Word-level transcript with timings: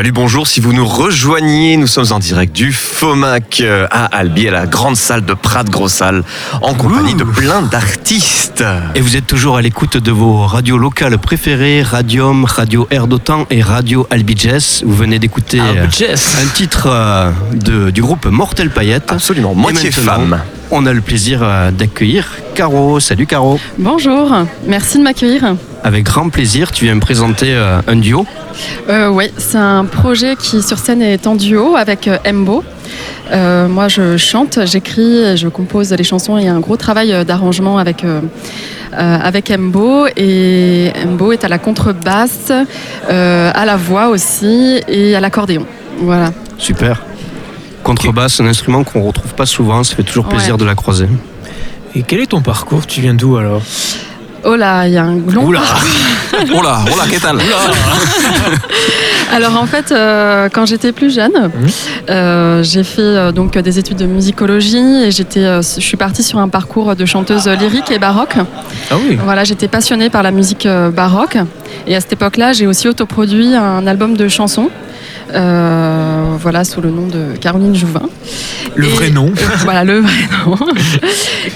Salut, 0.00 0.12
bonjour. 0.12 0.46
Si 0.46 0.60
vous 0.60 0.72
nous 0.72 0.86
rejoignez, 0.86 1.76
nous 1.76 1.86
sommes 1.86 2.10
en 2.12 2.18
direct 2.20 2.56
du 2.56 2.72
FOMAC 2.72 3.60
euh, 3.60 3.86
à 3.90 4.06
Albi, 4.06 4.48
à 4.48 4.50
la 4.50 4.64
grande 4.66 4.96
salle 4.96 5.26
de 5.26 5.34
Prat 5.34 5.64
Grossal, 5.64 6.24
en 6.62 6.72
compagnie 6.72 7.12
de 7.14 7.22
plein 7.22 7.60
d'artistes. 7.60 8.64
Et 8.94 9.00
vous 9.02 9.18
êtes 9.18 9.26
toujours 9.26 9.58
à 9.58 9.60
l'écoute 9.60 9.98
de 9.98 10.10
vos 10.10 10.46
radios 10.46 10.78
locales 10.78 11.18
préférées, 11.18 11.82
Radium, 11.82 12.46
Radio 12.46 12.88
Air 12.90 13.08
d'Otan 13.08 13.44
et 13.50 13.60
Radio 13.60 14.06
Albi 14.08 14.34
Jazz. 14.38 14.82
Vous 14.86 14.94
venez 14.96 15.18
d'écouter 15.18 15.60
euh, 15.60 15.84
Jazz. 15.90 16.34
un 16.42 16.46
titre 16.48 16.86
euh, 16.90 17.30
de- 17.52 17.90
du 17.90 18.00
groupe 18.00 18.24
Mortel 18.24 18.70
Paillette. 18.70 19.12
Absolument, 19.12 19.54
moitié 19.54 19.90
femme. 19.90 20.40
On 20.70 20.86
a 20.86 20.94
le 20.94 21.02
plaisir 21.02 21.40
d'accueillir 21.72 22.26
Caro. 22.54 23.00
Salut 23.00 23.26
Caro. 23.26 23.60
Bonjour, 23.76 24.34
merci 24.66 24.96
de 24.96 25.02
m'accueillir. 25.02 25.56
Avec 25.82 26.04
grand 26.04 26.28
plaisir, 26.28 26.72
tu 26.72 26.84
viens 26.84 26.94
me 26.94 27.00
présenter 27.00 27.54
euh, 27.54 27.80
un 27.86 27.96
duo. 27.96 28.26
Euh, 28.90 29.08
oui, 29.08 29.30
c'est 29.38 29.56
un 29.56 29.86
projet 29.86 30.36
qui 30.36 30.62
sur 30.62 30.78
scène 30.78 31.00
est 31.00 31.26
en 31.26 31.34
duo 31.36 31.74
avec 31.76 32.06
euh, 32.06 32.18
Embo. 32.28 32.62
Euh, 33.32 33.66
moi 33.68 33.88
je 33.88 34.16
chante, 34.18 34.58
j'écris, 34.66 35.36
je 35.38 35.48
compose 35.48 35.90
les 35.92 36.04
chansons. 36.04 36.36
Il 36.36 36.44
y 36.44 36.48
a 36.48 36.52
un 36.54 36.60
gros 36.60 36.76
travail 36.76 37.12
euh, 37.12 37.24
d'arrangement 37.24 37.78
avec, 37.78 38.04
euh, 38.04 38.20
euh, 38.92 39.18
avec 39.22 39.50
Embo. 39.50 40.06
Et 40.18 40.92
Embo 41.06 41.32
est 41.32 41.44
à 41.44 41.48
la 41.48 41.58
contrebasse, 41.58 42.52
euh, 43.08 43.50
à 43.54 43.64
la 43.64 43.76
voix 43.76 44.08
aussi 44.08 44.80
et 44.86 45.16
à 45.16 45.20
l'accordéon. 45.20 45.64
Voilà. 46.02 46.30
Super. 46.58 47.02
Contrebasse, 47.82 48.38
un 48.40 48.46
instrument 48.46 48.84
qu'on 48.84 49.00
retrouve 49.02 49.32
pas 49.32 49.46
souvent, 49.46 49.82
ça 49.82 49.94
fait 49.96 50.02
toujours 50.02 50.26
plaisir 50.26 50.54
Ouais. 50.54 50.60
de 50.60 50.64
la 50.66 50.74
croiser. 50.74 51.06
Et 51.94 52.02
quel 52.02 52.20
est 52.20 52.26
ton 52.26 52.42
parcours? 52.42 52.86
Tu 52.86 53.00
viens 53.00 53.14
d'où 53.14 53.38
alors? 53.38 53.62
Oh 54.44 54.56
là, 54.56 54.86
il 54.86 54.94
y 54.94 54.96
a 54.96 55.04
un 55.04 55.16
long 55.16 55.46
Oula. 55.46 55.60
Là, 56.32 56.46
oh 56.56 56.62
là, 56.62 57.04
qu'est-ce 57.10 57.26
Alors 59.34 59.60
en 59.60 59.66
fait, 59.66 59.92
euh, 59.92 60.48
quand 60.50 60.64
j'étais 60.64 60.92
plus 60.92 61.14
jeune, 61.14 61.50
euh, 62.08 62.62
j'ai 62.62 62.82
fait 62.82 63.02
euh, 63.02 63.32
donc 63.32 63.58
des 63.58 63.78
études 63.78 63.98
de 63.98 64.06
musicologie 64.06 65.04
et 65.04 65.10
j'étais, 65.10 65.42
je 65.42 65.80
suis 65.80 65.96
partie 65.96 66.22
sur 66.22 66.38
un 66.38 66.48
parcours 66.48 66.96
de 66.96 67.04
chanteuse 67.04 67.46
lyrique 67.46 67.90
et 67.90 67.98
baroque. 67.98 68.36
Ah 68.90 68.94
oui. 68.96 69.18
Voilà, 69.22 69.44
j'étais 69.44 69.68
passionnée 69.68 70.08
par 70.08 70.22
la 70.22 70.30
musique 70.30 70.66
baroque 70.94 71.36
et 71.86 71.94
à 71.94 72.00
cette 72.00 72.14
époque-là, 72.14 72.52
j'ai 72.52 72.66
aussi 72.66 72.88
autoproduit 72.88 73.54
un 73.54 73.86
album 73.86 74.16
de 74.16 74.28
chansons. 74.28 74.70
Euh, 75.34 76.24
voilà, 76.38 76.64
sous 76.64 76.80
le 76.80 76.90
nom 76.90 77.06
de 77.06 77.36
Caroline 77.40 77.74
Jouvin. 77.74 78.02
Le 78.76 78.86
Et- 78.86 78.90
vrai 78.90 79.10
nom. 79.10 79.26
euh, 79.26 79.44
voilà, 79.64 79.84
le 79.84 80.00
vrai 80.00 80.12
nom. 80.46 80.56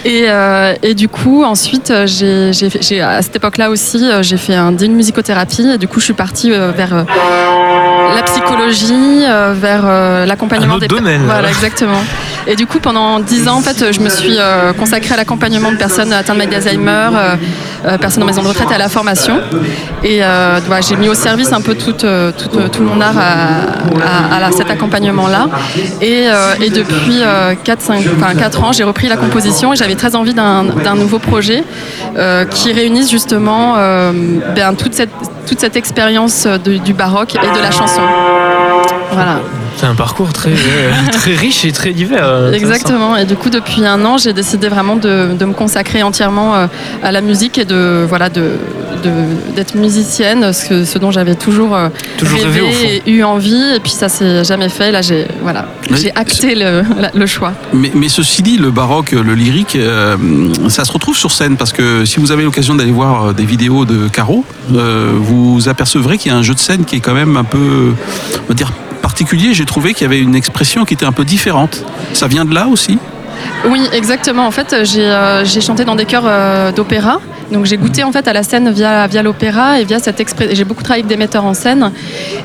et, 0.05 0.25
euh, 0.29 0.75
et 0.83 0.95
du 0.95 1.09
coup, 1.09 1.45
ensuite, 1.45 1.91
euh, 1.91 2.07
j'ai, 2.07 2.51
j'ai 2.53 3.01
à 3.01 3.23
cette 3.23 3.37
époque-là 3.37 3.71
aussi, 3.71 4.05
j'ai 4.23 4.37
fait 4.37 4.55
un 4.55 4.73
d'une 4.73 4.95
musicothérapie. 4.95 5.67
Et 5.75 5.79
du 5.79 5.89
coup, 5.89 6.01
je 6.01 6.05
suis 6.07 6.15
partie 6.15 6.51
vers 6.51 7.05
la 8.15 8.23
psychologie, 8.23 9.23
vers 9.55 10.27
l'accompagnement 10.27 10.75
Un 10.75 10.77
autre 10.77 10.81
des 10.81 10.89
domaine, 10.89 11.27
là. 11.27 11.35
Voilà, 11.35 11.49
exactement. 11.49 12.03
Et 12.47 12.57
du 12.57 12.67
coup, 12.67 12.79
pendant 12.79 13.21
dix 13.21 13.49
ans, 13.49 13.57
en 13.57 13.61
fait, 13.61 13.93
je 13.93 14.01
me 14.01 14.09
suis 14.09 14.37
euh, 14.39 14.73
consacrée 14.75 15.15
à 15.15 15.17
l'accompagnement 15.17 15.73
de 15.73 15.77
personnes 15.77 16.13
atteintes 16.13 16.37
d'Alzheimer, 16.39 16.91
euh, 17.15 17.37
euh, 17.87 17.99
personnes 17.99 18.23
en 18.23 18.27
maison 18.27 18.43
de 18.43 18.49
retraite 18.49 18.71
et 18.71 18.75
à 18.75 18.79
la 18.79 18.89
formation. 18.89 19.39
Et 20.03 20.19
voilà, 20.67 20.81
j'ai 20.83 20.97
mis 20.97 21.09
au 21.09 21.15
service 21.15 21.53
un 21.53 21.61
peu 21.61 21.75
tout, 21.75 21.93
tout, 21.93 22.83
mon 22.83 23.01
art 23.01 23.15
à, 23.19 24.47
à- 24.47 24.53
cet 24.53 24.71
accompagnement-là. 24.71 25.49
Et, 26.03 26.27
et 26.61 26.71
depuis 26.71 27.23
4, 27.65 27.91
ans, 28.63 28.73
j'ai 28.73 28.85
repris 28.85 29.09
la 29.09 29.17
composition 29.17 29.73
et 29.73 29.77
j'avais 29.77 29.95
très 29.97 30.15
envie 30.15 30.35
d'un 30.35 30.95
nouveau 30.97 31.19
projet 31.19 31.65
qui 32.51 32.73
réunisse 32.73 33.11
justement 33.11 33.75
ben, 34.55 34.75
toute 34.77 34.93
cette, 34.95 35.11
toute 35.47 35.61
cette 35.61 35.77
expérience 35.77 36.47
de- 36.47 36.77
du 36.77 36.93
baroque 36.93 37.35
et 37.37 37.57
de 37.59 37.63
la 37.63 37.71
chanson. 37.71 38.03
Voilà. 39.13 39.41
C'est 39.77 39.87
un 39.87 39.95
parcours 39.95 40.33
très, 40.33 40.53
très 41.13 41.35
riche 41.35 41.65
et 41.65 41.73
très 41.73 41.93
divers. 41.93 42.25
euh, 42.27 42.53
Exactement. 42.53 43.17
Et 43.17 43.25
du 43.25 43.37
coup, 43.37 43.51
depuis 43.51 43.85
un 43.85 44.05
an, 44.05 44.19
j'ai 44.19 44.33
décidé 44.33 44.69
vraiment 44.69 44.97
de, 44.97 45.35
de 45.39 45.45
me 45.45 45.53
consacrer 45.53 46.03
entièrement 46.03 46.55
euh, 46.55 46.67
à 47.03 47.11
la 47.13 47.21
musique 47.21 47.59
et 47.59 47.65
de 47.65 48.05
voilà 48.09 48.29
de 48.29 48.53
de- 49.03 49.55
d'être 49.55 49.75
musicienne, 49.75 50.51
ce, 50.55 50.67
que- 50.69 50.85
ce 50.85 50.99
dont 50.99 51.11
j'avais 51.11 51.35
toujours, 51.35 51.75
euh, 51.77 51.89
Toujours 52.17 52.39
rêvé, 52.41 53.03
et 53.07 53.11
eu 53.11 53.23
envie. 53.23 53.63
Et 53.75 53.81
puis 53.81 53.91
ça 53.91 54.09
s'est 54.09 54.45
jamais 54.45 54.69
fait. 54.71 54.91
Là, 54.93 55.03
j'ai 55.03 55.27
voilà, 55.43 55.67
j'ai 55.91 56.11
acté 56.15 56.55
le, 56.55 56.83
le 57.15 57.27
choix. 57.27 57.53
mais, 57.75 57.91
mais 57.95 58.09
ceci 58.09 58.43
dit, 58.43 58.57
le 58.57 58.71
baroque, 58.71 59.11
le 59.13 59.35
lyrique, 59.35 59.77
euh, 59.77 60.17
ça 60.69 60.85
se 60.87 60.93
retrouve 60.93 61.17
sur 61.17 61.33
scène 61.33 61.57
parce 61.57 61.73
que 61.73 62.05
si 62.07 62.19
vous 62.21 62.33
avez 62.33 62.45
l'occasion 62.45 62.75
d'aller 62.77 62.93
voir 62.93 63.35
des 63.35 63.45
vidéos 63.45 63.85
de 63.85 64.09
Caro, 64.09 64.45
euh, 64.75 65.11
vous 65.15 65.69
apercevrez 65.69 66.17
qu'il 66.17 66.31
y 66.33 66.35
a 66.35 66.39
un 66.39 66.43
jeu 66.43 66.55
de 66.55 66.59
scène 66.61 66.85
qui 66.87 66.97
est 66.97 67.01
quand 67.01 67.15
même 67.15 67.37
un 67.37 67.45
peu, 67.45 67.93
on 68.45 68.49
va 68.49 68.55
dire, 68.55 68.73
particulier. 69.15 69.55
J'ai 69.55 69.65
trouvé 69.65 69.95
qu'il 69.95 70.03
y 70.03 70.07
avait 70.07 70.19
une 70.19 70.35
expression 70.35 70.85
qui 70.85 70.95
était 70.95 71.07
un 71.07 71.13
peu 71.13 71.25
différente. 71.25 71.85
Ça 72.15 72.27
vient 72.27 72.45
de 72.45 72.53
là 72.53 72.67
aussi? 72.67 72.99
Oui, 73.65 73.89
exactement. 73.93 74.45
En 74.45 74.51
fait, 74.51 74.75
j'ai 74.83 75.07
euh, 75.07 75.45
chanté 75.45 75.85
dans 75.85 75.95
des 75.95 76.05
chœurs 76.05 76.25
euh, 76.27 76.73
d'opéra. 76.73 77.21
Donc 77.53 77.67
j'ai 77.67 77.77
goûté 77.77 78.03
en 78.05 78.11
fait 78.13 78.27
à 78.27 78.33
la 78.33 78.43
scène 78.43 78.71
via, 78.71 79.07
via 79.07 79.23
l'opéra 79.23 79.79
et 79.81 79.85
via 79.85 79.99
cette 79.99 80.19
expression. 80.21 80.55
J'ai 80.57 80.65
beaucoup 80.65 80.83
travaillé 80.83 81.03
avec 81.05 81.09
des 81.11 81.17
metteurs 81.17 81.45
en 81.45 81.55
scène 81.55 81.91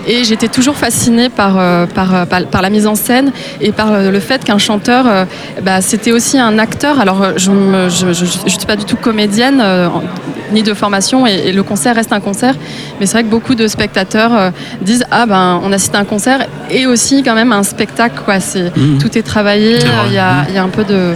et 0.07 0.23
j'étais 0.23 0.47
toujours 0.49 0.75
fascinée 0.75 1.29
par, 1.29 1.55
euh, 1.57 1.85
par, 1.87 2.13
euh, 2.13 2.25
par, 2.25 2.43
par 2.45 2.61
la 2.61 2.69
mise 2.69 2.85
en 2.85 2.95
scène 2.95 3.31
et 3.61 3.71
par 3.71 3.91
euh, 3.91 4.11
le 4.11 4.19
fait 4.19 4.43
qu'un 4.43 4.57
chanteur, 4.57 5.05
euh, 5.07 5.25
bah, 5.63 5.81
c'était 5.81 6.11
aussi 6.11 6.37
un 6.37 6.59
acteur. 6.59 6.99
Alors 6.99 7.23
je 7.37 7.51
ne 7.51 7.89
je, 7.89 8.13
je, 8.13 8.25
je 8.25 8.49
suis 8.49 8.65
pas 8.67 8.75
du 8.75 8.85
tout 8.85 8.97
comédienne 8.97 9.59
euh, 9.61 9.87
en- 9.87 10.03
ni 10.51 10.63
de 10.63 10.73
formation 10.73 11.27
et, 11.27 11.33
et 11.45 11.51
le 11.51 11.61
concert 11.61 11.95
reste 11.95 12.11
un 12.11 12.19
concert. 12.19 12.55
Mais 12.99 13.05
c'est 13.05 13.13
vrai 13.13 13.23
que 13.23 13.29
beaucoup 13.29 13.53
de 13.55 13.67
spectateurs 13.67 14.51
disent 14.81 15.05
ah 15.11 15.25
ben 15.27 15.61
on 15.63 15.71
assiste 15.71 15.93
à 15.93 15.99
un 15.99 16.05
concert 16.05 16.47
et 16.71 16.87
aussi 16.87 17.21
quand 17.21 17.35
même 17.35 17.51
un 17.51 17.61
spectacle 17.63 18.19
quoi. 18.25 18.39
C'est 18.39 18.75
Mhm. 18.75 18.97
tout 18.99 19.15
est 19.17 19.21
travaillé. 19.21 19.77
Il 20.07 20.13
y 20.13 20.17
a, 20.17 20.45
il 20.49 20.55
y 20.55 20.57
a 20.57 20.63
un 20.63 20.69
peu 20.69 20.83
de, 20.83 21.13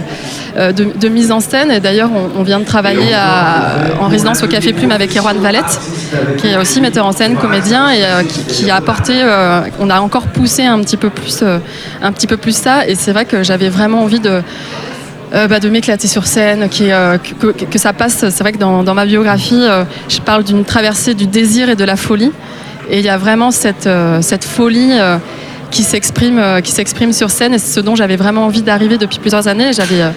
de, 0.72 0.86
de 0.98 1.08
mise 1.08 1.30
en 1.32 1.40
scène. 1.40 1.70
Et 1.72 1.80
d'ailleurs, 1.80 2.10
on, 2.14 2.40
on 2.40 2.42
vient 2.44 2.60
de 2.60 2.64
travailler 2.64 3.12
à- 3.12 3.73
en 4.00 4.08
résidence 4.08 4.42
au 4.42 4.46
Café 4.46 4.72
Plume 4.72 4.90
avec 4.92 5.16
Erwan 5.16 5.38
Valette, 5.38 5.80
qui 6.38 6.48
est 6.48 6.56
aussi 6.56 6.80
metteur 6.80 7.06
en 7.06 7.12
scène, 7.12 7.36
comédien, 7.36 7.90
et 7.90 8.04
euh, 8.04 8.22
qui, 8.22 8.70
a 8.70 8.76
apporté. 8.76 9.12
euh, 9.16 9.62
on 9.80 9.90
a 9.90 10.00
encore 10.00 10.26
poussé 10.26 10.64
un 10.64 10.80
petit 10.80 10.96
peu 10.96 11.10
plus, 11.10 11.40
euh, 11.42 11.58
un 12.02 12.12
petit 12.12 12.26
peu 12.26 12.36
plus 12.36 12.56
ça. 12.56 12.86
Et 12.86 12.94
c'est 12.94 13.12
vrai 13.12 13.24
que 13.24 13.42
j'avais 13.42 13.68
vraiment 13.68 14.02
envie 14.02 14.20
de. 14.20 14.42
euh, 15.34 15.48
bah, 15.48 15.58
m'éclater 15.68 16.06
sur 16.06 16.26
scène, 16.26 16.68
euh, 16.80 17.18
que, 17.18 17.78
ça 17.78 17.92
passe. 17.92 18.24
C'est 18.30 18.40
vrai 18.40 18.52
que 18.52 18.58
dans, 18.58 18.94
ma 18.94 19.04
biographie, 19.04 19.60
euh, 19.62 19.84
je 20.08 20.20
parle 20.20 20.44
d'une 20.44 20.64
traversée 20.64 21.14
du 21.14 21.26
désir 21.26 21.68
et 21.68 21.76
de 21.76 21.84
la 21.84 21.96
folie. 21.96 22.32
Et 22.90 22.98
il 22.98 23.04
y 23.04 23.08
a 23.08 23.16
vraiment 23.16 23.50
cette, 23.50 23.86
euh, 23.86 24.20
cette 24.20 24.44
folie 24.44 24.90
euh, 24.92 25.16
qui 25.70 25.82
s'exprime 25.82 26.38
euh, 26.38 26.60
sur 27.12 27.30
scène. 27.30 27.54
Et 27.54 27.58
c'est 27.58 27.74
ce 27.74 27.80
dont 27.80 27.96
j'avais 27.96 28.16
vraiment 28.16 28.44
envie 28.44 28.62
d'arriver 28.62 28.98
depuis 28.98 29.18
plusieurs 29.18 29.48
années. 29.48 29.72
J'avais 29.72 30.02
euh, 30.02 30.10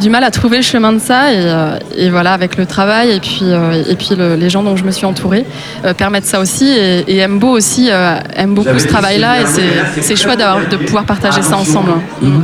du 0.00 0.10
mal 0.10 0.24
à 0.24 0.30
trouver 0.30 0.58
le 0.58 0.62
chemin 0.62 0.92
de 0.92 0.98
ça. 0.98 1.32
Et, 1.32 1.36
euh, 1.38 1.78
et 1.96 2.10
voilà, 2.10 2.32
avec 2.32 2.56
le 2.56 2.66
travail 2.66 3.10
et 3.12 3.20
puis, 3.20 3.40
euh, 3.42 3.82
et 3.88 3.96
puis 3.96 4.10
le- 4.16 4.34
les 4.36 4.50
gens 4.50 4.62
dont 4.62 4.76
je 4.76 4.84
me 4.84 4.90
suis 4.90 5.06
entourée 5.06 5.44
euh, 5.84 5.94
permettent 5.94 6.26
ça 6.26 6.40
aussi. 6.40 6.66
Et, 6.68 7.04
et 7.16 7.24
Embo 7.24 7.48
aussi 7.48 7.88
euh, 7.90 8.16
aime 8.34 8.54
beaucoup 8.54 8.78
ce 8.78 8.86
travail-là. 8.88 9.42
Et 9.42 9.46
c'est- 9.46 10.02
c'est 10.02 10.16
chouette 10.16 10.38
d'avoir- 10.38 10.66
de 10.68 10.76
pouvoir 10.76 11.04
partager 11.04 11.42
ça 11.42 11.56
ensemble. 11.56 11.92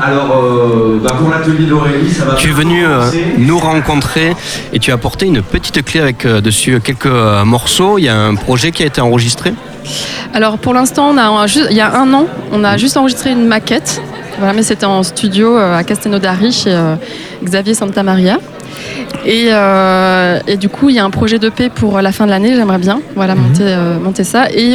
Alors, 0.02 0.36
euh, 0.36 1.00
bah, 1.02 1.14
pour 1.18 1.30
l'atelier 1.30 1.66
d'Aurélie, 1.66 2.10
ça 2.10 2.24
va. 2.24 2.34
Tu 2.34 2.48
es 2.50 2.52
venu 2.52 2.84
euh, 2.86 3.04
nous 3.38 3.58
rencontrer 3.58 4.34
et 4.72 4.78
tu 4.78 4.90
as 4.90 4.94
apporté 4.94 5.26
une 5.26 5.42
petite 5.42 5.84
clé 5.84 6.00
avec 6.00 6.24
euh, 6.26 6.40
dessus 6.40 6.80
quelques 6.80 7.06
euh, 7.06 7.44
morceaux. 7.44 7.98
Il 7.98 8.04
y 8.04 8.08
a 8.08 8.16
un 8.16 8.34
projet 8.34 8.70
qui 8.72 8.82
a 8.82 8.86
été 8.86 9.00
enregistré? 9.00 9.52
Alors 10.34 10.58
pour 10.58 10.74
l'instant, 10.74 11.08
on 11.10 11.16
a 11.18 11.46
il 11.70 11.76
y 11.76 11.80
a 11.80 11.94
un 11.96 12.12
an, 12.12 12.26
on 12.52 12.62
a 12.64 12.76
juste 12.76 12.96
enregistré 12.96 13.30
une 13.32 13.46
maquette. 13.46 14.00
Voilà, 14.40 14.54
mais 14.54 14.62
c'était 14.62 14.86
en 14.86 15.02
studio 15.02 15.54
euh, 15.58 15.76
à 15.76 15.84
Castelnaudary 15.84 16.50
chez 16.50 16.72
euh, 16.72 16.96
Xavier 17.44 17.74
Santamaria. 17.74 18.38
Et, 19.26 19.48
euh, 19.50 20.40
et 20.46 20.56
du 20.56 20.70
coup, 20.70 20.88
il 20.88 20.94
y 20.94 20.98
a 20.98 21.04
un 21.04 21.10
projet 21.10 21.38
de 21.38 21.50
paix 21.50 21.68
pour 21.68 22.00
la 22.00 22.10
fin 22.10 22.24
de 22.24 22.30
l'année, 22.30 22.54
j'aimerais 22.54 22.78
bien 22.78 23.02
voilà, 23.14 23.34
monter, 23.34 23.64
euh, 23.64 23.98
monter 23.98 24.24
ça. 24.24 24.50
Et 24.50 24.74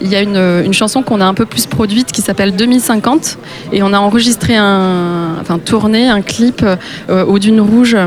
il 0.00 0.08
y 0.08 0.16
a 0.16 0.22
une, 0.22 0.64
une 0.64 0.72
chanson 0.72 1.02
qu'on 1.02 1.20
a 1.20 1.26
un 1.26 1.34
peu 1.34 1.44
plus 1.44 1.66
produite 1.66 2.10
qui 2.10 2.22
s'appelle 2.22 2.56
2050. 2.56 3.36
Et 3.72 3.82
on 3.82 3.92
a 3.92 3.98
enregistré 3.98 4.56
un, 4.56 5.36
enfin 5.42 5.58
tourné 5.58 6.08
un 6.08 6.22
clip 6.22 6.64
euh, 6.64 7.24
aux 7.26 7.38
Dunes 7.38 7.60
Rouges 7.60 7.98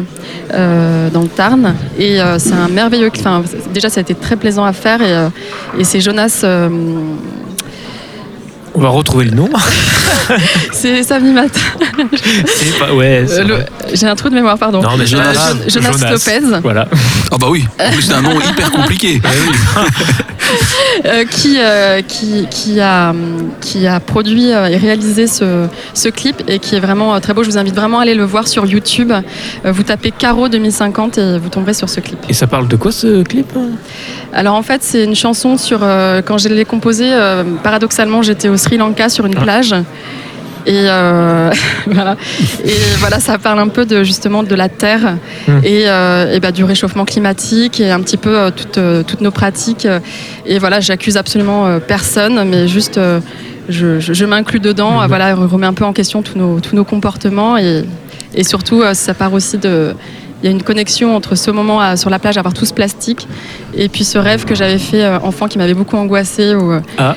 dans 0.50 1.22
le 1.22 1.28
Tarn. 1.28 1.76
Et 2.00 2.18
c'est 2.40 2.54
un 2.54 2.70
merveilleux 2.70 3.12
clip. 3.12 3.28
Enfin, 3.28 3.44
déjà, 3.74 3.90
ça 3.90 4.00
a 4.00 4.02
été 4.02 4.16
très 4.16 4.38
plaisant 4.38 4.66
à 4.66 4.74
faire. 4.74 5.02
Et, 5.04 5.80
et 5.80 5.84
c'est 5.84 6.02
Jonas. 6.02 6.44
On 8.76 8.82
va 8.82 8.90
retrouver 8.90 9.26
le 9.26 9.32
nom. 9.32 9.50
C'est 10.72 11.04
Samy 11.04 11.32
Mat. 11.32 11.50
C'est 12.46 12.80
pas- 12.80 12.94
ouais, 12.94 13.26
c'est 13.28 13.40
Euh, 13.42 13.44
le-. 13.44 13.66
J'ai 13.94 14.08
un 14.08 14.16
trou 14.16 14.30
de 14.30 14.36
mémoire, 14.36 14.58
pardon. 14.58 14.82
Non, 14.82 14.98
mais 14.98 15.04
Euh, 15.04 15.08
Jonas, 15.08 15.54
Jo- 15.68 15.80
Jonas 15.82 16.10
Lopez. 16.12 16.60
Voilà. 16.64 16.88
Ah 17.32 17.38
bah 17.40 17.48
oui, 17.50 17.66
en 17.80 17.92
plus 17.92 18.02
c'est 18.02 18.14
un 18.14 18.22
nom 18.22 18.40
hyper 18.42 18.72
compliqué. 18.72 19.22
euh, 21.06 21.26
qui, 21.26 21.58
euh, 21.60 22.02
qui, 22.02 22.48
qui, 22.50 22.80
a, 22.80 23.14
qui 23.62 23.88
a 23.88 24.00
produit 24.00 24.52
euh, 24.52 24.68
et 24.68 24.78
réalisé 24.78 25.28
ce, 25.28 25.68
ce 25.94 26.10
clip 26.10 26.44
et 26.48 26.60
qui 26.60 26.76
est 26.76 26.80
vraiment 26.80 27.20
très 27.20 27.34
beau. 27.34 27.44
Je 27.44 27.50
vous 27.50 27.58
invite 27.58 27.76
vraiment 27.76 28.00
à 28.00 28.04
aller 28.04 28.16
le 28.16 28.24
voir 28.24 28.48
sur 28.48 28.66
YouTube. 28.66 29.12
Vous 29.64 29.84
tapez 29.84 30.12
Caro 30.12 30.50
2050 30.50 31.18
et 31.18 31.38
vous 31.38 31.50
tomberez 31.50 31.74
sur 31.74 31.90
ce 31.90 32.00
clip. 32.00 32.20
Et 32.30 32.34
ça 32.34 32.48
parle 32.48 32.68
de 32.68 32.76
quoi 32.76 32.92
ce 32.92 33.24
clip 33.24 33.48
Alors 34.34 34.56
en 34.56 34.64
fait, 34.64 34.84
c'est 34.84 35.04
une 35.04 35.16
chanson 35.16 35.58
sur. 35.58 35.80
quand 35.80 36.38
je 36.38 36.50
l'ai 36.50 36.66
composée, 36.66 37.12
paradoxalement, 37.64 38.22
j'étais 38.22 38.50
au 38.50 38.58
Sri 38.58 38.78
Lanka 38.78 39.10
sur 39.10 39.26
une 39.26 39.36
plage. 39.36 39.76
Et 40.66 40.72
euh, 40.90 41.52
voilà. 41.88 42.16
Et 42.66 42.72
voilà, 43.00 43.20
ça 43.20 43.38
parle 43.38 43.60
un 43.60 43.68
peu 43.68 43.86
de 43.86 44.04
justement 44.04 44.44
de 44.44 44.56
la 44.56 44.70
terre 44.70 45.18
Mm. 45.48 45.52
et, 45.64 45.84
euh, 45.90 46.34
et 46.34 46.40
bah, 46.40 46.52
du 46.54 46.64
réchauffement 46.64 47.04
climatique 47.06 47.80
et 47.82 47.92
un 47.92 48.00
petit 48.02 48.16
peu 48.18 48.38
euh, 48.38 48.50
toutes, 48.52 48.80
toutes 49.08 49.22
nos 49.22 49.32
pratiques. 49.32 49.88
Et 50.46 50.58
voilà, 50.60 50.80
j'accuse 50.80 51.18
absolument 51.18 51.80
personne, 51.86 52.48
mais 52.50 52.68
juste 52.68 53.00
je, 53.70 54.00
je- 54.00 54.14
je 54.14 54.26
m'inclus 54.26 54.60
dedans. 54.62 55.02
Euh, 55.02 55.08
Voilà, 55.08 55.36
je 55.36 55.42
remets 55.42 55.68
un 55.68 55.74
peu 55.74 55.86
en 55.86 55.94
question 55.94 56.22
tous 56.22 56.38
nos, 56.38 56.60
tous 56.60 56.76
nos 56.76 56.84
comportements 56.86 57.58
et, 57.58 57.84
et 58.36 58.44
surtout, 58.44 58.84
ça 58.94 59.14
part 59.14 59.34
aussi 59.34 59.58
de. 59.58 59.94
Il 60.42 60.48
y 60.48 60.50
a 60.50 60.52
une 60.52 60.62
connexion 60.64 61.16
entre 61.16 61.36
ce 61.36 61.52
moment 61.52 61.80
à- 61.80 61.96
sur 61.96 62.10
la 62.10 62.20
plage, 62.20 62.36
à 62.36 62.42
avoir 62.42 62.54
tout 62.54 62.66
ce 62.66 62.74
plastique, 62.74 63.28
et 63.78 63.88
puis 63.88 64.04
ce 64.04 64.18
rêve 64.18 64.44
que 64.44 64.56
j'avais 64.56 64.78
fait 64.78 65.04
euh, 65.06 65.18
enfant 65.24 65.48
qui 65.48 65.58
m'avait 65.58 65.74
beaucoup 65.74 65.96
angoissé, 65.96 66.54
où, 66.56 66.74
Ah. 66.98 67.16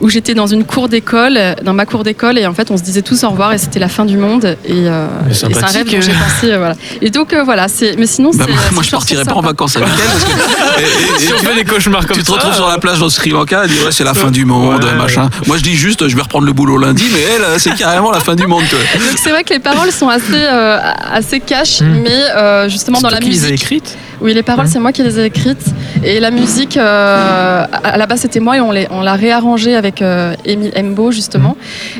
Où 0.00 0.08
j'étais 0.08 0.34
dans 0.34 0.46
une 0.46 0.64
cour 0.64 0.88
d'école, 0.88 1.36
euh, 1.36 1.54
dans 1.62 1.74
ma 1.74 1.86
cour 1.86 2.04
d'école, 2.04 2.38
et 2.38 2.46
en 2.46 2.54
fait 2.54 2.70
on 2.70 2.76
se 2.76 2.82
disait 2.82 3.02
tous 3.02 3.24
au 3.24 3.30
revoir, 3.30 3.52
et 3.52 3.58
c'était 3.58 3.78
la 3.80 3.88
fin 3.88 4.04
du 4.04 4.16
monde. 4.16 4.56
Et, 4.64 4.72
euh, 4.72 5.06
et 5.30 5.34
c'est 5.34 5.46
un 5.46 5.66
rêve 5.66 5.86
dont 5.90 6.00
j'ai 6.00 6.12
pensé. 6.12 6.52
euh, 6.52 6.58
voilà. 6.58 6.74
Et 7.02 7.10
donc 7.10 7.32
euh, 7.32 7.42
voilà, 7.44 7.68
c'est. 7.68 7.96
Mais 7.98 8.06
sinon, 8.06 8.30
Bah, 8.34 8.44
c'est. 8.48 8.72
moi, 8.74 8.82
je 8.82 8.90
partirais 8.90 9.24
pas 9.24 9.34
en 9.34 9.40
vacances 9.40 9.76
avec 9.76 9.88
elle 9.88 10.04
parce 10.04 10.24
que 10.24 10.30
et- 10.80 10.84
et- 10.84 11.26
Si 11.26 11.32
on 11.32 11.36
tu- 11.38 11.46
fait 11.46 11.54
des 11.54 11.64
cauchemars 11.64 12.06
comme 12.06 12.16
tu 12.16 12.22
te 12.22 12.26
ça. 12.28 12.32
retrouves 12.34 12.54
sur 12.54 12.68
la 12.68 12.78
plage 12.78 13.00
au 13.02 13.08
Sri 13.10 13.30
Lanka 13.30 13.64
et 13.64 13.68
dis 13.68 13.74
ouais 13.84 13.90
c'est 13.92 14.04
la 14.04 14.14
fin 14.14 14.30
du 14.30 14.44
monde 14.44 14.84
Ouais. 14.84 14.94
machin. 14.94 15.28
Moi 15.46 15.56
je 15.56 15.62
dis 15.62 15.74
juste 15.74 16.06
je 16.08 16.14
vais 16.16 16.22
reprendre 16.22 16.46
le 16.46 16.52
boulot 16.52 16.78
lundi 16.78 17.04
mais 17.12 17.20
elle 17.20 17.58
c'est 17.60 17.74
carrément 17.74 18.10
la 18.12 18.20
fin 18.20 18.34
du 18.36 18.46
monde. 18.46 18.62
Donc 18.70 19.18
c'est 19.18 19.30
vrai 19.30 19.42
que 19.44 19.52
les 19.52 19.58
paroles 19.60 19.90
sont 19.90 20.08
assez, 20.08 20.22
euh, 20.34 20.78
assez 21.12 21.40
cash, 21.40 21.80
Hmm. 21.80 22.02
mais 22.02 22.10
euh, 22.36 22.68
justement 22.68 23.00
dans 23.00 23.10
la 23.10 23.18
qui 23.18 23.30
les 23.30 23.44
as 23.44 23.50
musique. 23.50 23.62
écrites? 23.64 23.96
Oui, 24.20 24.34
les 24.34 24.42
paroles, 24.42 24.66
c'est 24.66 24.80
moi 24.80 24.90
qui 24.90 25.04
les 25.04 25.16
ai 25.20 25.26
écrites. 25.26 25.62
Et 26.04 26.20
la 26.20 26.30
musique, 26.30 26.76
euh, 26.76 27.64
à 27.72 27.96
la 27.96 28.06
base, 28.06 28.20
c'était 28.20 28.40
moi 28.40 28.56
et 28.56 28.60
on 28.60 29.02
l'a 29.02 29.14
réarrangée 29.14 29.74
avec 29.74 30.02
euh, 30.02 30.34
Amy 30.46 30.70
Embo, 30.76 31.10
justement. 31.10 31.56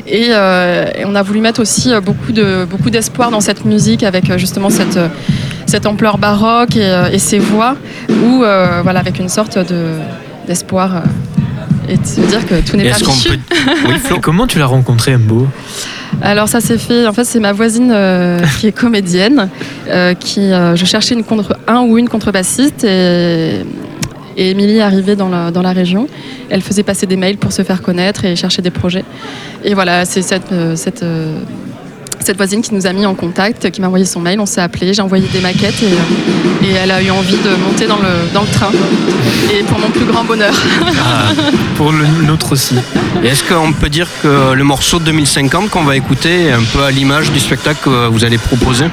Et, 0.07 0.27
euh, 0.29 0.85
et 0.97 1.05
on 1.05 1.15
a 1.15 1.21
voulu 1.21 1.41
mettre 1.41 1.61
aussi 1.61 1.91
beaucoup 2.03 2.31
de 2.31 2.65
beaucoup 2.69 2.89
d'espoir 2.89 3.31
dans 3.31 3.41
cette 3.41 3.65
musique 3.65 4.03
avec 4.03 4.37
justement 4.37 4.69
cette, 4.69 4.99
cette 5.65 5.85
ampleur 5.85 6.17
baroque 6.17 6.75
et, 6.75 7.01
et 7.11 7.19
ces 7.19 7.39
voix, 7.39 7.75
où, 8.09 8.43
euh, 8.43 8.81
voilà, 8.83 8.99
avec 8.99 9.19
une 9.19 9.29
sorte 9.29 9.57
de, 9.57 9.93
d'espoir. 10.47 11.03
et 11.89 11.97
de 11.97 12.05
se 12.05 12.21
dire 12.21 12.45
que 12.45 12.61
tout 12.61 12.77
n'est 12.77 12.89
pas 12.89 12.95
fichu. 12.95 13.29
peut. 13.29 13.37
Oui, 13.87 13.95
Flo 13.99 14.17
Et 14.17 14.19
Comment 14.21 14.47
tu 14.47 14.59
l'as 14.59 14.65
rencontré, 14.65 15.17
Mbo 15.17 15.47
Alors 16.21 16.47
ça 16.47 16.61
s'est 16.61 16.77
fait, 16.77 17.07
en 17.07 17.13
fait 17.13 17.23
c'est 17.23 17.39
ma 17.39 17.53
voisine 17.53 17.91
euh, 17.91 18.39
qui 18.59 18.67
est 18.67 18.71
comédienne, 18.71 19.49
euh, 19.87 20.13
qui, 20.13 20.51
euh, 20.51 20.75
je 20.75 20.85
cherchais 20.85 21.15
une 21.15 21.23
contre, 21.23 21.57
un 21.67 21.81
ou 21.81 21.97
une 21.97 22.09
contrebassiste 22.09 22.83
et, 22.83 23.65
et 24.39 24.51
Émilie 24.51 24.79
arrivée 24.79 25.17
dans 25.17 25.27
la, 25.27 25.51
dans 25.51 25.61
la 25.61 25.73
région. 25.73 26.07
Elle 26.49 26.61
faisait 26.61 26.83
passer 26.83 27.05
des 27.05 27.17
mails 27.17 27.37
pour 27.37 27.51
se 27.51 27.61
faire 27.61 27.81
connaître 27.81 28.23
et 28.23 28.37
chercher 28.37 28.61
des 28.61 28.71
projets. 28.71 29.03
Et 29.65 29.73
voilà, 29.73 30.05
c'est 30.05 30.21
cette, 30.21 30.53
euh, 30.53 30.77
euh, 31.03 31.37
cette 32.21 32.37
voisine 32.37 32.61
qui 32.61 32.73
nous 32.73 32.87
a 32.87 32.93
mis 32.93 33.05
en 33.05 33.15
contact, 33.15 33.69
qui 33.69 33.81
m'a 33.81 33.87
envoyé 33.87 34.05
son 34.05 34.21
mail, 34.21 34.39
on 34.39 34.45
s'est 34.45 34.61
appelé, 34.61 34.93
j'ai 34.93 35.01
envoyé 35.01 35.27
des 35.27 35.41
maquettes 35.41 35.83
et, 35.83 35.87
euh, 35.87 36.67
et 36.67 36.71
elle 36.71 36.91
a 36.91 37.01
eu 37.03 37.11
envie 37.11 37.35
de 37.35 37.49
monter 37.65 37.85
dans 37.85 37.97
le, 37.97 38.33
dans 38.33 38.43
le 38.43 38.47
train. 38.47 38.71
Et 39.53 39.61
pour 39.63 39.77
mon 39.77 39.89
plus 39.89 40.05
grand 40.05 40.23
bonheur. 40.23 40.53
Ah, 41.01 41.31
Pour 41.75 41.91
le 41.91 42.05
nôtre 42.25 42.53
aussi. 42.53 42.75
Est-ce 43.23 43.43
qu'on 43.43 43.73
peut 43.73 43.89
dire 43.89 44.07
que 44.23 44.53
le 44.53 44.63
morceau 44.63 44.99
de 44.99 45.05
2050 45.05 45.69
qu'on 45.69 45.83
va 45.83 45.97
écouter 45.97 46.45
est 46.45 46.51
un 46.51 46.63
peu 46.73 46.83
à 46.83 46.91
l'image 46.91 47.31
du 47.31 47.39
spectacle 47.41 47.79
que 47.83 48.07
vous 48.07 48.23
allez 48.23 48.37
proposer? 48.37 48.85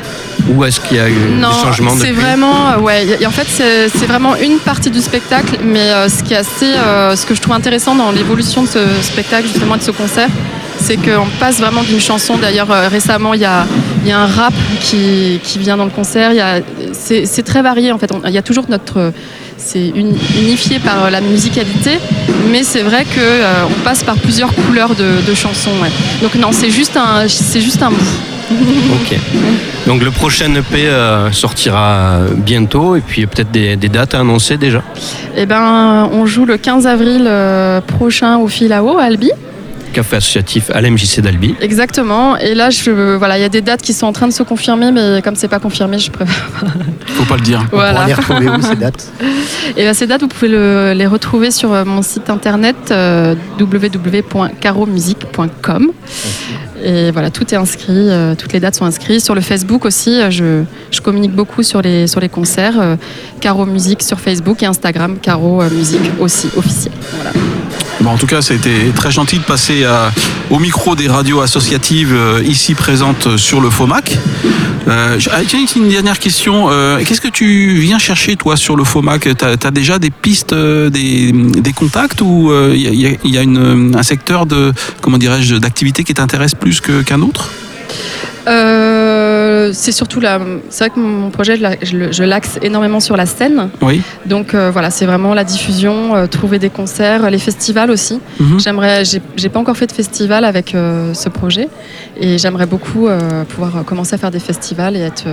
Ou 0.54 0.64
est-ce 0.64 0.80
qu'il 0.80 0.96
y 0.96 1.00
a 1.00 1.08
eu 1.08 1.14
Non, 1.40 1.48
des 1.48 1.54
changements 1.62 1.90
c'est 2.00 2.12
vraiment, 2.12 2.70
euh, 2.70 2.78
ouais. 2.78 3.18
En 3.26 3.30
fait, 3.30 3.46
c'est 3.48 4.06
vraiment 4.06 4.36
une 4.36 4.58
partie 4.58 4.90
du 4.90 5.00
spectacle, 5.00 5.58
mais 5.64 5.90
euh, 5.90 6.08
ce 6.08 6.22
qui 6.22 6.34
est 6.34 6.38
assez, 6.38 6.66
euh, 6.74 7.16
ce 7.16 7.26
que 7.26 7.34
je 7.34 7.40
trouve 7.40 7.54
intéressant 7.54 7.94
dans 7.94 8.10
l'évolution 8.12 8.62
de 8.62 8.68
ce 8.68 8.78
spectacle, 9.02 9.48
justement, 9.48 9.76
de 9.76 9.82
ce 9.82 9.90
concert, 9.90 10.28
c'est 10.78 10.96
qu'on 10.96 11.26
passe 11.40 11.58
vraiment 11.58 11.82
d'une 11.82 12.00
chanson. 12.00 12.36
D'ailleurs, 12.36 12.68
récemment, 12.90 13.34
il 13.34 13.40
y 13.40 13.44
a, 13.44 13.66
y 14.04 14.12
a 14.12 14.20
un 14.20 14.26
rap 14.26 14.54
qui, 14.80 15.40
qui 15.42 15.58
vient 15.58 15.76
dans 15.76 15.84
le 15.86 15.90
concert. 15.90 16.30
C'est 16.92 17.42
très 17.44 17.62
varié, 17.62 17.90
en 17.92 17.98
fait. 17.98 18.10
Il 18.26 18.32
y 18.32 18.38
a 18.38 18.42
toujours 18.42 18.66
notre 18.68 19.12
c'est 19.58 19.88
uni- 19.88 20.18
unifié 20.38 20.78
par 20.78 21.10
la 21.10 21.22
musicalité, 21.22 21.98
mais 22.52 22.62
c'est 22.62 22.82
vrai 22.82 23.04
que 23.04 23.18
euh, 23.20 23.64
on 23.64 23.80
passe 23.84 24.04
par 24.04 24.16
plusieurs 24.16 24.54
couleurs 24.54 24.94
de, 24.94 25.22
de 25.26 25.34
chansons. 25.34 25.70
ouais. 25.82 25.88
Donc 26.22 26.34
non, 26.34 26.50
c'est 26.52 26.70
juste 26.70 26.94
un, 26.96 27.26
c'est 27.26 27.62
juste 27.62 27.82
un 27.82 27.88
bout. 27.90 27.96
Ok. 28.52 29.18
Donc 29.86 30.02
le 30.02 30.10
prochain 30.10 30.54
EP 30.54 30.86
euh, 30.86 31.30
sortira 31.32 32.20
bientôt 32.36 32.96
et 32.96 33.00
puis 33.00 33.26
peut-être 33.26 33.50
des, 33.50 33.76
dates 33.76 34.14
à 34.14 34.20
annoncer 34.20 34.56
déjà. 34.56 34.82
Eh 35.36 35.46
ben, 35.46 36.08
on 36.12 36.26
joue 36.26 36.44
le 36.44 36.56
15 36.56 36.86
avril 36.86 37.24
euh, 37.26 37.80
prochain 37.80 38.38
au 38.38 38.48
Filao 38.48 38.98
à 38.98 39.04
Albi. 39.04 39.30
Café 39.96 40.16
associatif 40.16 40.70
à 40.74 40.80
l'MJC 40.82 41.20
d'Albi. 41.22 41.54
Exactement. 41.62 42.36
Et 42.36 42.54
là, 42.54 42.68
je, 42.70 43.14
voilà, 43.16 43.38
il 43.38 43.40
y 43.40 43.44
a 43.44 43.48
des 43.48 43.62
dates 43.62 43.80
qui 43.80 43.94
sont 43.94 44.06
en 44.06 44.12
train 44.12 44.28
de 44.28 44.32
se 44.32 44.42
confirmer, 44.42 44.92
mais 44.92 45.22
comme 45.22 45.36
c'est 45.36 45.48
pas 45.48 45.58
confirmé, 45.58 45.98
je 45.98 46.10
préfère. 46.10 46.50
Faut 47.06 47.24
pas 47.24 47.36
le 47.36 47.40
dire. 47.42 47.60
On 47.64 47.68
pourra 47.68 47.92
Voilà. 47.92 48.06
les 48.06 48.12
retrouver 48.14 48.48
où 48.48 48.60
ces 48.60 48.76
dates? 48.76 49.08
Et 49.76 49.84
ben, 49.84 49.94
ces 49.94 50.06
dates, 50.06 50.20
vous 50.20 50.28
pouvez 50.28 50.48
le- 50.48 50.92
les 50.94 51.06
retrouver 51.06 51.50
sur 51.50 51.72
euh, 51.72 51.84
mon 51.86 52.02
site 52.02 52.28
internet 52.30 52.76
euh, 52.90 53.34
www.caromusique.com. 53.58 55.90
Et 56.84 57.10
voilà, 57.10 57.30
tout 57.30 57.52
est 57.54 57.56
inscrit, 57.56 58.10
euh, 58.10 58.34
toutes 58.36 58.52
les 58.52 58.60
dates 58.60 58.74
sont 58.74 58.84
inscrites. 58.84 59.24
Sur 59.24 59.34
le 59.34 59.40
Facebook 59.40 59.86
aussi, 59.86 60.20
euh, 60.20 60.30
je, 60.30 60.62
je 60.90 61.00
communique 61.00 61.32
beaucoup 61.32 61.62
sur 61.62 61.80
les, 61.80 62.06
sur 62.06 62.20
les 62.20 62.28
concerts. 62.28 62.78
euh, 62.80 62.96
Caro 63.40 63.64
Musique 63.64 64.02
sur 64.02 64.20
Facebook 64.20 64.62
et 64.62 64.66
Instagram, 64.66 65.16
Caro 65.20 65.62
Musique 65.70 66.02
aussi, 66.20 66.48
officiel. 66.56 66.92
Voilà. 67.14 67.30
En 68.06 68.16
tout 68.16 68.26
cas, 68.26 68.40
été 68.40 68.92
très 68.94 69.10
gentil 69.10 69.38
de 69.38 69.44
passer 69.44 69.84
à- 69.84 70.12
au 70.50 70.58
micro 70.58 70.94
des 70.94 71.08
radios 71.08 71.40
associatives 71.40 72.14
euh, 72.14 72.42
ici 72.44 72.74
présentes 72.74 73.36
sur 73.36 73.60
le 73.60 73.68
FOMAC. 73.68 74.16
Euh, 74.88 75.18
ah, 75.32 75.40
tiens, 75.46 75.58
une 75.74 75.88
dernière 75.88 76.18
question. 76.18 76.68
Euh, 76.70 77.00
Qu'est-ce 77.04 77.20
que 77.20 77.28
tu 77.28 77.74
viens 77.74 77.98
chercher, 77.98 78.36
toi, 78.36 78.56
sur 78.56 78.76
le 78.76 78.84
FOMAC? 78.84 79.36
Tu 79.36 79.44
as, 79.44 79.70
déjà 79.72 79.98
des 79.98 80.10
pistes, 80.10 80.52
euh, 80.52 80.88
des, 80.88 81.72
contacts 81.74 82.20
ou 82.20 82.52
il 82.72 83.18
y 83.24 83.38
a, 83.38 83.40
un 83.42 84.02
secteur 84.02 84.46
d'activité 84.46 86.04
qui 86.04 86.14
t'intéresse 86.14 86.54
plus 86.54 86.80
qu'un 86.80 87.22
autre? 87.22 87.50
Euh, 89.66 89.70
c'est 89.72 89.92
surtout 89.92 90.20
la. 90.20 90.40
C'est 90.70 90.84
vrai 90.84 90.90
que 90.90 91.00
mon 91.00 91.30
projet, 91.30 91.56
je 91.56 92.22
l'axe 92.22 92.58
énormément 92.62 93.00
sur 93.00 93.16
la 93.16 93.26
scène. 93.26 93.68
Oui. 93.82 94.02
Donc 94.26 94.54
euh, 94.54 94.70
voilà, 94.70 94.90
c'est 94.90 95.06
vraiment 95.06 95.34
la 95.34 95.44
diffusion, 95.44 96.14
euh, 96.14 96.26
trouver 96.26 96.58
des 96.58 96.70
concerts, 96.70 97.30
les 97.30 97.38
festivals 97.38 97.90
aussi. 97.90 98.20
Mhm. 98.40 98.60
J'aimerais, 98.60 99.04
j'ai, 99.04 99.48
pas 99.48 99.60
encore 99.60 99.76
fait 99.76 99.86
de 99.86 99.92
festival 99.92 100.44
avec 100.44 100.74
euh, 100.74 101.14
ce 101.14 101.28
projet, 101.28 101.68
et 102.20 102.38
j'aimerais 102.38 102.66
beaucoup 102.66 103.08
pouvoir 103.48 103.84
commencer 103.84 104.14
à 104.14 104.18
faire 104.18 104.30
des 104.30 104.40
festivals 104.40 104.96
et 104.96 105.00
être 105.00 105.26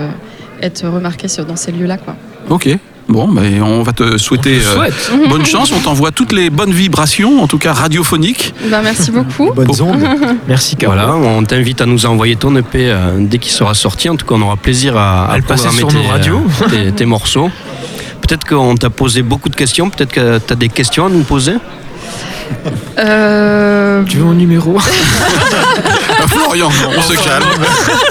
être 0.61 0.87
remarqué 0.87 1.27
sur, 1.27 1.45
dans 1.45 1.55
ces 1.55 1.71
lieux-là, 1.71 1.97
quoi. 1.97 2.15
Ok. 2.49 2.69
Bon, 3.09 3.27
ben, 3.27 3.61
on 3.61 3.83
va 3.83 3.91
te 3.91 4.17
souhaiter 4.17 4.59
euh, 4.65 4.89
bonne 5.29 5.45
chance. 5.45 5.71
On 5.71 5.79
t'envoie 5.79 6.11
toutes 6.11 6.31
les 6.31 6.49
bonnes 6.49 6.71
vibrations, 6.71 7.43
en 7.43 7.47
tout 7.47 7.57
cas 7.57 7.73
radiophoniques. 7.73 8.53
Ben, 8.69 8.81
merci 8.81 9.11
beaucoup. 9.11 9.51
Bonnes 9.53 9.81
ondes. 9.81 10.03
Merci, 10.47 10.75
Caro. 10.77 10.93
Voilà, 10.93 11.13
on 11.15 11.43
t'invite 11.43 11.81
à 11.81 11.85
nous 11.85 12.05
envoyer 12.05 12.35
ton 12.37 12.55
EP 12.55 12.89
euh, 12.91 13.17
dès 13.19 13.37
qu'il 13.39 13.51
sera 13.51 13.73
sorti. 13.73 14.09
En 14.09 14.15
tout 14.15 14.25
cas, 14.25 14.35
on 14.35 14.41
aura 14.41 14.55
plaisir 14.55 14.95
à, 14.97 15.25
à 15.25 15.33
À 15.33 15.37
le 15.37 15.43
passer 15.43 15.69
sur 15.69 15.91
nos 15.91 16.01
radios. 16.03 16.41
euh, 16.61 16.69
tes, 16.69 16.91
tes 16.95 17.05
morceaux. 17.05 17.49
Peut-être 18.21 18.45
qu'on 18.47 18.75
t'a 18.75 18.89
posé 18.89 19.21
beaucoup 19.21 19.49
de 19.49 19.55
questions, 19.55 19.89
peut-être 19.89 20.11
que 20.13 20.39
tu 20.39 20.53
as 20.53 20.55
des 20.55 20.69
questions 20.69 21.05
à 21.07 21.09
nous 21.09 21.23
poser. 21.23 21.53
Euh, 22.99 24.03
Tu 24.05 24.17
veux 24.17 24.23
mon 24.23 24.33
numéro? 24.33 24.77
Ah, 26.09 26.27
Florian, 26.27 26.69
on 26.97 27.01
se 27.01 27.13
calme. 27.13 27.45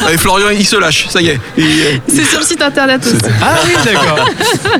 Allez, 0.06 0.18
Florian, 0.18 0.48
il 0.50 0.66
se 0.66 0.76
lâche, 0.76 1.06
ça 1.08 1.20
y 1.20 1.28
est. 1.28 1.40
Il- 1.56 2.00
c'est 2.08 2.24
sur 2.24 2.40
le 2.40 2.44
site 2.44 2.62
internet 2.62 3.04
aussi. 3.06 3.16
Ah 3.42 3.54
oui, 3.64 3.72
d'accord. 3.84 4.28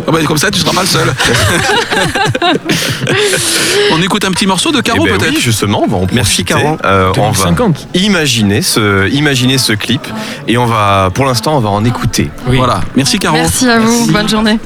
Ah 0.06 0.10
bah, 0.10 0.18
comme 0.26 0.38
ça, 0.38 0.50
tu 0.50 0.58
seras 0.60 0.72
pas 0.72 0.82
le 0.82 0.86
seul. 0.86 1.12
on 3.92 4.02
écoute 4.02 4.24
un 4.24 4.30
petit 4.30 4.46
morceau 4.46 4.72
de 4.72 4.80
Caro, 4.80 5.04
Eh 5.06 5.10
ben 5.10 5.18
peut-être 5.18 5.34
oui, 5.34 5.40
justement, 5.40 5.82
on 5.84 5.88
va 5.88 5.96
en 5.98 6.06
Merci, 6.12 6.44
profiter. 6.44 6.62
Caro. 6.62 6.78
Euh, 6.84 7.12
on 7.16 7.30
va 7.30 7.50
2050. 7.52 7.88
imaginer 7.94 8.62
ce, 8.62 9.08
imaginer 9.10 9.58
ce 9.58 9.72
clip 9.72 10.06
et 10.48 10.56
on 10.58 10.66
va, 10.66 11.10
pour 11.14 11.24
l'instant, 11.24 11.56
on 11.56 11.60
va 11.60 11.70
en 11.70 11.84
écouter. 11.84 12.30
Oui. 12.46 12.56
Voilà, 12.56 12.80
merci 12.96 13.18
Caro. 13.18 13.36
Merci 13.36 13.68
à 13.68 13.78
vous. 13.78 14.06
Bonne 14.06 14.28
journée. 14.28 14.58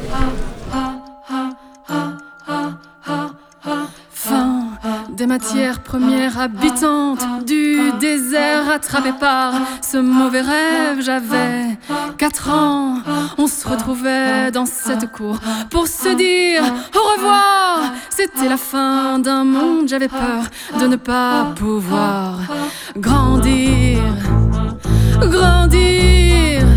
Des 5.16 5.26
matière 5.26 5.80
première 5.80 6.38
habitante 6.38 7.24
du 7.46 7.90
désert 7.98 8.70
attrapée 8.70 9.14
par 9.18 9.54
ce 9.80 9.96
mauvais 9.96 10.42
rêve. 10.42 11.00
J'avais 11.00 11.78
4 12.18 12.50
ans, 12.50 12.98
on 13.38 13.46
se 13.46 13.66
retrouvait 13.66 14.50
dans 14.50 14.66
cette 14.66 15.10
cour 15.12 15.38
pour 15.70 15.86
se 15.86 16.14
dire 16.14 16.62
au 16.94 17.14
revoir. 17.14 17.92
C'était 18.10 18.48
la 18.48 18.58
fin 18.58 19.18
d'un 19.18 19.44
monde, 19.44 19.88
j'avais 19.88 20.08
peur 20.08 20.44
de 20.78 20.86
ne 20.86 20.96
pas 20.96 21.54
pouvoir 21.56 22.40
grandir, 22.96 24.00
grandir. 25.20 26.75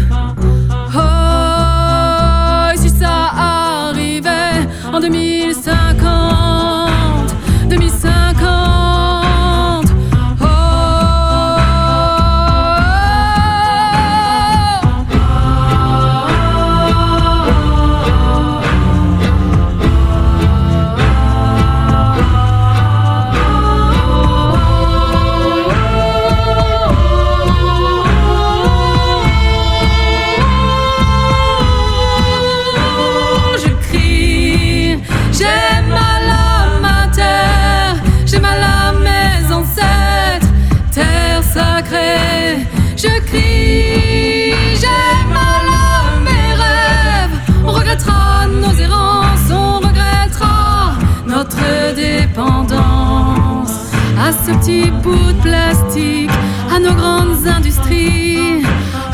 À 54.69 54.71
ce 54.71 54.85
petit 54.85 54.91
bout 55.03 55.33
de 55.33 55.41
plastique, 55.41 56.29
à 56.73 56.79
nos 56.79 56.93
grandes 56.93 57.47
industries, 57.47 58.63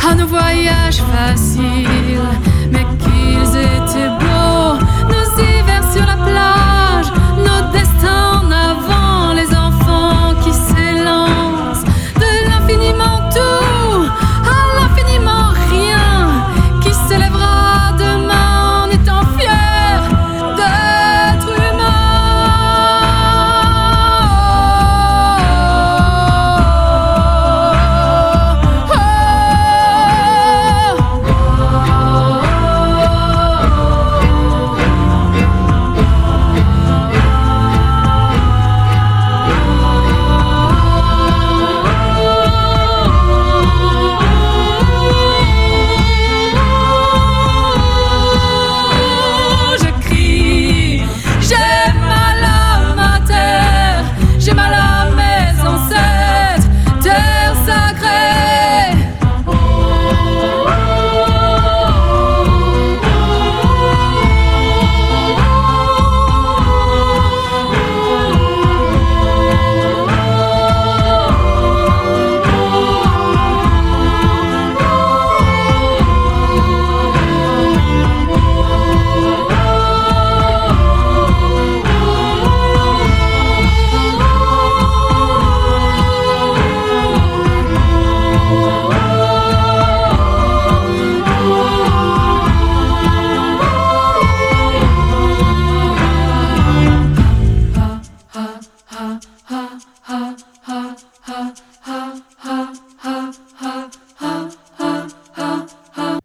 à 0.08 0.16
nos 0.16 0.28
voyages 0.28 1.02
faciles, 1.12 2.20
mais 2.72 2.84
beaux. 2.84 3.15